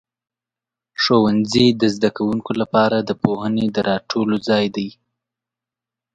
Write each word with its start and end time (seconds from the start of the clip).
ښوونځي 1.01 1.67
د 1.81 1.83
زده 1.95 2.09
کوونکو 2.17 2.51
لپاره 2.61 2.97
د 3.01 3.11
پوهنې 3.23 3.65
د 3.71 3.77
راټولو 3.89 4.35
ځای 4.47 4.65
دی. 4.75 4.89